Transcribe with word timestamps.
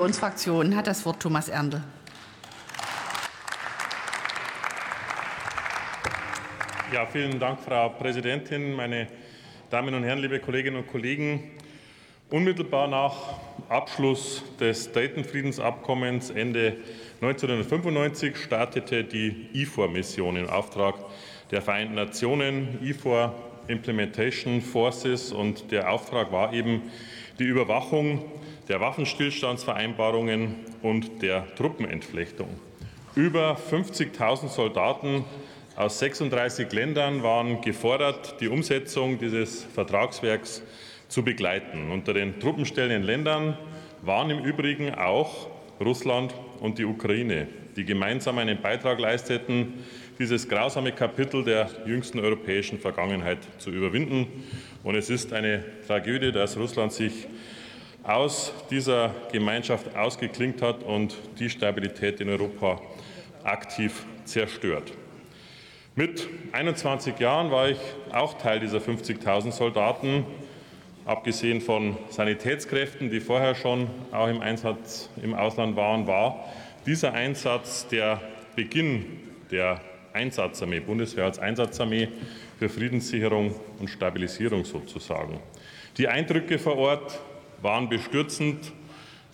Fraktion 0.00 0.76
hat 0.76 0.86
das 0.86 1.04
Wort 1.04 1.20
Thomas 1.20 1.48
Erndl. 1.48 1.82
Ja, 6.94 7.04
vielen 7.04 7.40
Dank, 7.40 7.58
Frau 7.58 7.88
Präsidentin, 7.88 8.76
meine 8.76 9.08
Damen 9.70 9.92
und 9.94 10.04
Herren, 10.04 10.20
liebe 10.20 10.38
Kolleginnen 10.38 10.76
und 10.76 10.86
Kollegen. 10.86 11.50
Unmittelbar 12.30 12.86
nach 12.86 13.12
Abschluss 13.68 14.44
des 14.60 14.92
Dayton-Friedensabkommens 14.92 16.30
Ende 16.30 16.76
1995 17.20 18.36
startete 18.36 19.02
die 19.02 19.48
IFOR-Mission 19.52 20.36
im 20.36 20.48
Auftrag 20.48 20.94
der 21.50 21.60
Vereinten 21.60 21.96
Nationen, 21.96 22.78
IFOR 22.84 23.34
Implementation 23.66 24.60
Forces, 24.60 25.32
und 25.32 25.72
der 25.72 25.90
Auftrag 25.90 26.30
war 26.30 26.52
eben 26.52 26.82
die 27.40 27.44
Überwachung 27.44 28.24
der 28.68 28.80
Waffenstillstandsvereinbarungen 28.80 30.56
und 30.82 31.22
der 31.22 31.54
Truppenentflechtung. 31.56 32.48
Über 33.14 33.56
50.000 33.70 34.48
Soldaten 34.48 35.24
aus 35.74 35.98
36 36.00 36.70
Ländern 36.72 37.22
waren 37.22 37.60
gefordert, 37.60 38.36
die 38.40 38.48
Umsetzung 38.48 39.18
dieses 39.18 39.64
Vertragswerks 39.64 40.62
zu 41.08 41.22
begleiten. 41.22 41.90
Unter 41.90 42.12
den 42.12 42.38
Truppenstellen 42.40 42.90
in 42.90 43.02
Ländern 43.02 43.56
waren 44.02 44.30
im 44.30 44.44
Übrigen 44.44 44.94
auch 44.94 45.48
Russland 45.80 46.34
und 46.60 46.78
die 46.78 46.84
Ukraine, 46.84 47.46
die 47.76 47.84
gemeinsam 47.84 48.38
einen 48.38 48.60
Beitrag 48.60 48.98
leisteten, 48.98 49.84
dieses 50.18 50.48
grausame 50.48 50.92
Kapitel 50.92 51.44
der 51.44 51.70
jüngsten 51.86 52.18
europäischen 52.18 52.78
Vergangenheit 52.78 53.38
zu 53.58 53.70
überwinden. 53.70 54.26
Und 54.82 54.96
es 54.96 55.10
ist 55.10 55.32
eine 55.32 55.64
Tragödie, 55.86 56.32
dass 56.32 56.56
Russland 56.56 56.92
sich 56.92 57.28
aus 58.02 58.52
dieser 58.70 59.14
Gemeinschaft 59.32 59.94
ausgeklinkt 59.96 60.62
hat 60.62 60.82
und 60.82 61.16
die 61.38 61.50
Stabilität 61.50 62.20
in 62.20 62.28
Europa 62.28 62.80
aktiv 63.44 64.04
zerstört. 64.24 64.92
Mit 65.94 66.28
21 66.52 67.18
Jahren 67.18 67.50
war 67.50 67.70
ich 67.70 67.78
auch 68.12 68.34
Teil 68.34 68.60
dieser 68.60 68.78
50.000 68.78 69.50
Soldaten, 69.50 70.24
abgesehen 71.04 71.60
von 71.60 71.96
Sanitätskräften, 72.10 73.10
die 73.10 73.20
vorher 73.20 73.54
schon 73.54 73.88
auch 74.12 74.28
im 74.28 74.40
Einsatz 74.40 75.10
im 75.22 75.34
Ausland 75.34 75.74
waren, 75.74 76.06
war 76.06 76.44
dieser 76.86 77.14
Einsatz 77.14 77.88
der 77.88 78.20
Beginn 78.54 79.06
der 79.50 79.80
Einsatzarmee, 80.12 80.80
Bundeswehr 80.80 81.24
als 81.24 81.38
Einsatzarmee 81.38 82.08
für 82.58 82.68
Friedenssicherung 82.68 83.54
und 83.78 83.88
Stabilisierung 83.88 84.64
sozusagen. 84.64 85.40
Die 85.96 86.08
Eindrücke 86.08 86.58
vor 86.58 86.76
Ort 86.76 87.18
waren 87.62 87.88
bestürzend. 87.88 88.72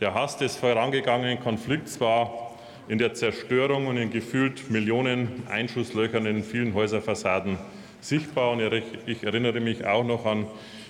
Der 0.00 0.14
Hass 0.14 0.36
des 0.36 0.56
vorangegangenen 0.56 1.40
Konflikts 1.40 2.00
war 2.00 2.54
in 2.88 2.98
der 2.98 3.14
Zerstörung 3.14 3.86
und 3.86 3.96
in 3.96 4.10
gefühlt 4.10 4.70
Millionen 4.70 5.42
Einschusslöchern 5.48 6.26
in 6.26 6.42
vielen 6.42 6.74
Häuserfassaden 6.74 7.58
sichtbar. 8.00 8.50
Und 8.52 8.60
ich 9.06 9.24
erinnere 9.24 9.60
mich 9.60 9.86
auch 9.86 10.04
noch 10.04 10.26
an 10.26 10.46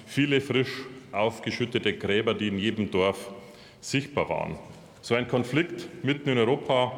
viele 0.06 0.40
frisch 0.40 0.82
aufgeschüttete 1.12 1.92
Gräber, 1.94 2.34
die 2.34 2.48
in 2.48 2.58
jedem 2.58 2.90
Dorf 2.90 3.30
sichtbar 3.80 4.28
waren. 4.28 4.58
So 5.02 5.14
ein 5.14 5.28
Konflikt 5.28 6.04
mitten 6.04 6.30
in 6.30 6.38
Europa 6.38 6.92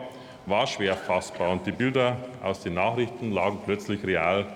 war 0.46 0.66
schwer 0.66 0.96
fassbar 0.96 1.50
und 1.50 1.66
die 1.66 1.72
Bilder 1.72 2.16
aus 2.42 2.62
den 2.62 2.74
Nachrichten 2.74 3.32
lagen 3.32 3.58
plötzlich 3.64 4.04
real 4.04 4.46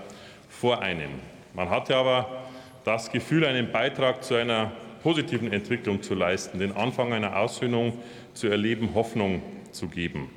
vor 0.49 0.81
einem. 0.81 1.11
Man 1.53 1.69
hatte 1.69 1.97
aber 1.97 2.45
das 2.85 3.11
Gefühl, 3.11 3.45
einen 3.45 3.73
Beitrag 3.73 4.23
zu 4.23 4.37
einer 4.37 4.71
positiven 5.03 5.53
Entwicklung 5.53 6.03
zu 6.03 6.15
leisten, 6.15 6.59
den 6.59 6.73
Anfang 6.73 7.13
einer 7.13 7.37
Aussöhnung 7.37 7.99
zu 8.35 8.49
erleben, 8.49 8.95
Hoffnung 8.95 9.43
zu 9.73 9.89
geben. 9.89 10.31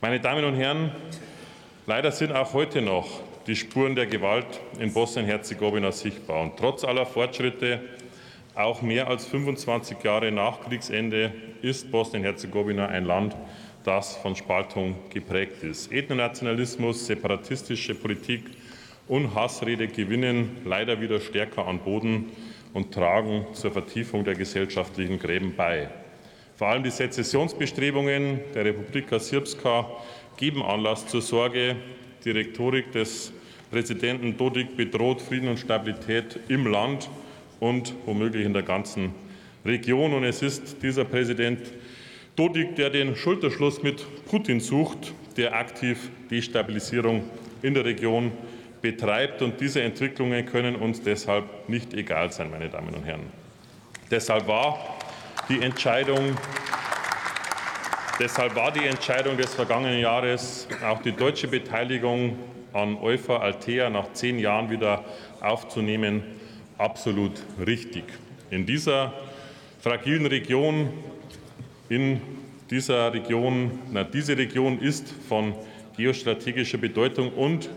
Meine 0.00 0.20
Damen 0.20 0.44
und 0.44 0.54
Herren, 0.54 0.90
leider 1.86 2.12
sind 2.12 2.32
auch 2.32 2.52
heute 2.52 2.82
noch 2.82 3.20
die 3.46 3.56
Spuren 3.56 3.94
der 3.94 4.06
Gewalt 4.06 4.46
in 4.78 4.92
Bosnien-Herzegowina 4.92 5.92
sichtbar. 5.92 6.42
Und 6.42 6.56
trotz 6.56 6.84
aller 6.84 7.06
Fortschritte, 7.06 7.80
auch 8.54 8.82
mehr 8.82 9.08
als 9.08 9.26
25 9.26 10.02
Jahre 10.02 10.32
nach 10.32 10.60
Kriegsende, 10.60 11.32
ist 11.62 11.90
Bosnien-Herzegowina 11.90 12.86
ein 12.86 13.04
Land, 13.04 13.36
das 13.84 14.16
von 14.16 14.34
Spaltung 14.34 14.96
geprägt 15.10 15.62
ist. 15.62 15.92
Ethnonationalismus, 15.92 17.06
separatistische 17.06 17.94
Politik 17.94 18.42
und 19.06 19.34
Hassrede 19.34 19.86
gewinnen 19.86 20.58
leider 20.64 21.00
wieder 21.00 21.20
stärker 21.20 21.66
an 21.66 21.78
Boden 21.78 22.32
und 22.76 22.92
tragen 22.92 23.46
zur 23.54 23.72
Vertiefung 23.72 24.22
der 24.22 24.34
gesellschaftlichen 24.34 25.18
Gräben 25.18 25.54
bei. 25.56 25.88
Vor 26.56 26.68
allem 26.68 26.82
die 26.82 26.90
Sezessionsbestrebungen 26.90 28.40
der 28.54 28.66
Republika 28.66 29.18
Srpska 29.18 29.90
geben 30.36 30.62
Anlass 30.62 31.06
zur 31.06 31.22
Sorge. 31.22 31.76
Die 32.22 32.32
Rhetorik 32.32 32.92
des 32.92 33.32
Präsidenten 33.70 34.36
Dodik 34.36 34.76
bedroht 34.76 35.22
Frieden 35.22 35.48
und 35.48 35.58
Stabilität 35.58 36.38
im 36.48 36.66
Land 36.66 37.08
und 37.60 37.94
womöglich 38.04 38.44
in 38.44 38.52
der 38.52 38.62
ganzen 38.62 39.14
Region. 39.64 40.12
Und 40.12 40.24
es 40.24 40.42
ist 40.42 40.82
dieser 40.82 41.06
Präsident 41.06 41.60
Dodik, 42.36 42.76
der 42.76 42.90
den 42.90 43.16
Schulterschluss 43.16 43.82
mit 43.82 44.04
Putin 44.26 44.60
sucht, 44.60 45.14
der 45.38 45.54
aktiv 45.54 46.10
Destabilisierung 46.30 47.24
in 47.62 47.72
der 47.72 47.86
Region 47.86 48.32
betreibt. 48.80 49.42
Und 49.42 49.60
diese 49.60 49.82
Entwicklungen 49.82 50.46
können 50.46 50.76
uns 50.76 51.02
deshalb 51.02 51.68
nicht 51.68 51.94
egal 51.94 52.32
sein, 52.32 52.50
meine 52.50 52.68
Damen 52.68 52.94
und 52.94 53.04
Herren. 53.04 53.30
Deshalb 54.10 54.46
war 54.46 54.78
die 55.48 55.60
Entscheidung, 55.62 56.36
deshalb 58.20 58.54
war 58.54 58.70
die 58.72 58.86
Entscheidung 58.86 59.36
des 59.36 59.54
vergangenen 59.54 60.00
Jahres, 60.00 60.68
auch 60.84 61.02
die 61.02 61.12
deutsche 61.12 61.48
Beteiligung 61.48 62.38
an 62.72 62.96
Eufa 62.98 63.38
Altea 63.38 63.90
nach 63.90 64.12
zehn 64.12 64.38
Jahren 64.38 64.70
wieder 64.70 65.04
aufzunehmen, 65.40 66.22
absolut 66.78 67.32
richtig. 67.66 68.04
In 68.50 68.66
dieser 68.66 69.12
fragilen 69.80 70.26
Region, 70.26 70.92
in 71.88 72.20
dieser 72.70 73.12
Region, 73.12 73.78
na, 73.90 74.04
diese 74.04 74.36
Region 74.36 74.80
ist 74.80 75.12
von 75.28 75.54
geostrategischer 75.96 76.78
Bedeutung 76.78 77.32
und 77.32 77.70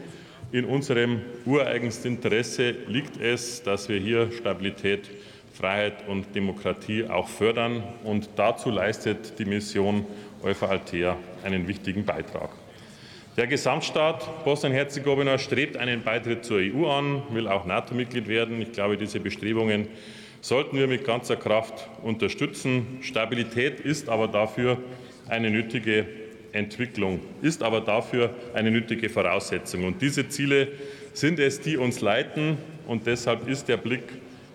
in 0.52 0.66
unserem 0.66 1.22
ureigensten 1.46 2.16
Interesse 2.16 2.72
liegt 2.88 3.22
es, 3.22 3.62
dass 3.62 3.88
wir 3.88 4.00
hier 4.00 4.32
Stabilität, 4.32 5.10
Freiheit 5.54 6.08
und 6.08 6.34
Demokratie 6.34 7.06
auch 7.06 7.28
fördern. 7.28 7.84
Und 8.04 8.30
dazu 8.36 8.70
leistet 8.70 9.38
die 9.38 9.46
Mission 9.46 10.06
Eufa 10.44 10.68
Altea 10.68 11.18
einen 11.44 11.68
wichtigen 11.68 12.06
Beitrag. 12.06 12.50
Der 13.38 13.48
Gesamtstaat 13.48 14.44
Bosnien-Herzegowina 14.44 15.38
strebt 15.38 15.78
einen 15.78 16.04
Beitritt 16.04 16.44
zur 16.44 16.58
EU 16.58 16.90
an, 16.90 17.24
will 17.32 17.48
auch 17.48 17.66
NATO-Mitglied 17.66 18.28
werden. 18.28 18.62
Ich 18.62 18.72
glaube, 18.72 18.98
diese 18.98 19.20
Bestrebungen 19.20 19.88
sollten 20.42 20.78
wir 20.78 20.88
mit 20.88 21.06
ganzer 21.06 21.36
Kraft 21.36 21.88
unterstützen. 22.02 23.00
Stabilität 23.02 23.80
ist 23.80 24.10
aber 24.10 24.28
dafür 24.28 24.78
eine 25.28 25.52
nötige 25.52 26.06
Entwicklung 26.52 27.20
ist 27.42 27.64
aber 27.64 27.82
dafür 27.82 28.34
eine 28.54 28.72
nötige 28.72 29.10
Voraussetzung. 29.10 29.86
Und 29.86 30.02
diese 30.02 30.30
Ziele 30.30 30.70
sind 31.14 31.40
es, 31.40 31.62
die 31.62 31.78
uns 31.78 32.02
leiten. 32.02 32.58
Und 32.88 33.06
deshalb 33.08 33.48
ist 33.48 33.68
der 33.68 33.78
Blick 33.78 34.04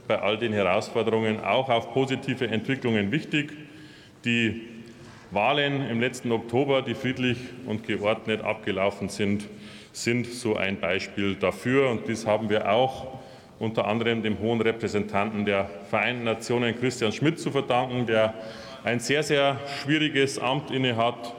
bei 0.08 0.18
all 0.18 0.38
den 0.38 0.52
Herausforderungen 0.52 1.40
auch 1.40 1.68
auf 1.68 1.92
positive 1.92 2.46
Entwicklungen 2.46 3.10
wichtig. 3.12 3.52
Die 4.24 4.62
Wahlen 5.30 5.88
im 5.88 6.00
letzten 6.00 6.32
Oktober, 6.32 6.82
die 6.82 6.94
friedlich 6.94 7.38
und 7.66 7.86
geordnet 7.86 8.42
abgelaufen 8.42 9.08
sind, 9.08 9.44
sind 9.92 10.26
so 10.26 10.56
ein 10.56 10.78
Beispiel 10.80 11.34
dafür. 11.34 11.90
Und 11.90 12.08
dies 12.08 12.26
haben 12.26 12.50
wir 12.50 12.70
auch 12.70 13.18
unter 13.58 13.86
anderem 13.86 14.22
dem 14.22 14.38
hohen 14.40 14.60
Repräsentanten 14.60 15.44
der 15.44 15.70
Vereinten 15.88 16.24
Nationen 16.24 16.78
Christian 16.78 17.12
Schmidt 17.12 17.38
zu 17.38 17.50
verdanken, 17.50 18.06
der 18.06 18.34
ein 18.82 19.00
sehr, 19.00 19.22
sehr 19.22 19.58
schwieriges 19.82 20.38
Amt 20.38 20.70
innehat 20.70 21.34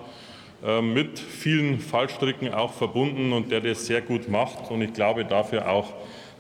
mit 0.82 1.20
vielen 1.20 1.80
Fallstricken 1.80 2.54
auch 2.54 2.74
verbunden 2.74 3.34
und 3.34 3.52
der 3.52 3.62
das 3.62 3.86
sehr 3.86 4.02
gut 4.02 4.30
macht 4.30 4.72
und 4.72 4.82
ich 4.82 4.94
glaube 4.94 5.26
dafür 5.26 5.70
auch 5.70 5.94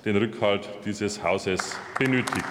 den 0.04 0.18
Rückhalt 0.18 0.68
dieses 0.86 1.24
Hauses 1.24 1.78
benötigt. 2.00 2.46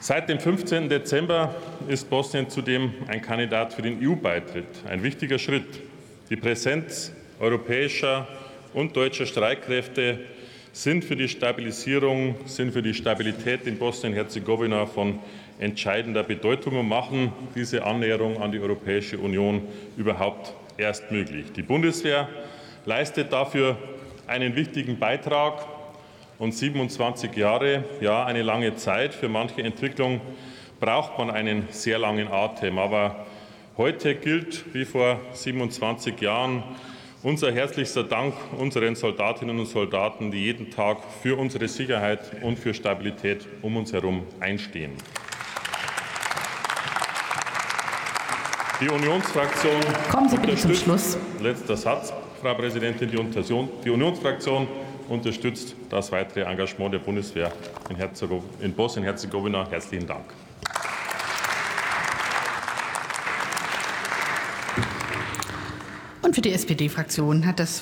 Seit 0.00 0.28
dem 0.28 0.38
15. 0.38 0.90
Dezember 0.90 1.54
ist 1.88 2.10
Bosnien 2.10 2.50
zudem 2.50 2.92
ein 3.08 3.22
Kandidat 3.22 3.72
für 3.72 3.80
den 3.80 4.06
EU-Beitritt. 4.06 4.66
Ein 4.86 5.02
wichtiger 5.02 5.38
Schritt. 5.38 5.80
Die 6.28 6.36
Präsenz 6.36 7.10
europäischer 7.40 8.28
und 8.74 8.94
deutscher 8.94 9.24
Streitkräfte 9.24 10.20
sind 10.72 11.04
für 11.04 11.16
die 11.16 11.28
Stabilisierung, 11.28 12.34
sind 12.44 12.72
für 12.72 12.82
die 12.82 12.92
Stabilität 12.92 13.66
in 13.66 13.78
Bosnien-Herzegowina 13.78 14.86
von 14.86 15.20
entscheidender 15.58 16.22
Bedeutung 16.22 16.78
und 16.78 16.88
machen 16.88 17.32
diese 17.54 17.84
Annäherung 17.84 18.42
an 18.42 18.52
die 18.52 18.60
Europäische 18.60 19.18
Union 19.18 19.62
überhaupt 19.96 20.52
erst 20.76 21.10
möglich. 21.10 21.46
Die 21.54 21.62
Bundeswehr 21.62 22.28
leistet 22.86 23.32
dafür 23.32 23.76
einen 24.26 24.56
wichtigen 24.56 24.98
Beitrag. 24.98 25.66
Und 26.36 26.52
27 26.52 27.36
Jahre, 27.36 27.84
ja, 28.00 28.24
eine 28.24 28.42
lange 28.42 28.74
Zeit. 28.74 29.14
Für 29.14 29.28
manche 29.28 29.62
Entwicklung 29.62 30.20
braucht 30.80 31.16
man 31.16 31.30
einen 31.30 31.68
sehr 31.70 31.98
langen 31.98 32.26
Atem. 32.26 32.78
Aber 32.78 33.24
heute 33.76 34.16
gilt 34.16 34.74
wie 34.74 34.84
vor 34.84 35.20
27 35.32 36.20
Jahren 36.20 36.64
unser 37.22 37.52
herzlichster 37.52 38.02
Dank 38.02 38.34
unseren 38.58 38.96
Soldatinnen 38.96 39.58
und 39.58 39.66
Soldaten, 39.66 40.30
die 40.30 40.44
jeden 40.44 40.70
Tag 40.70 40.98
für 41.22 41.38
unsere 41.38 41.68
Sicherheit 41.68 42.20
und 42.42 42.58
für 42.58 42.74
Stabilität 42.74 43.46
um 43.62 43.76
uns 43.76 43.92
herum 43.92 44.24
einstehen. 44.40 44.92
Die 48.80 48.88
Unionsfraktion 48.88 49.80
Kommen 50.10 50.28
Sie 50.28 50.36
bitte 50.36 50.56
zum 50.56 50.74
Schluss. 50.74 51.16
Letzter 51.40 51.76
Satz, 51.76 52.12
Frau 52.42 52.54
Präsidentin. 52.54 53.08
Die, 53.08 53.16
die 53.84 53.90
Unionsfraktion 53.90 54.66
unterstützt 55.08 55.76
das 55.90 56.10
weitere 56.10 56.40
Engagement 56.40 56.92
der 56.92 56.98
Bundeswehr 56.98 57.52
in, 57.88 57.96
in 58.60 58.72
Bosnien-Herzegowina. 58.72 59.68
Herzlichen 59.70 60.08
Dank. 60.08 60.24
Und 66.22 66.34
für 66.34 66.42
die 66.42 66.52
SPD-Fraktion 66.52 67.46
hat 67.46 67.60
das 67.60 67.72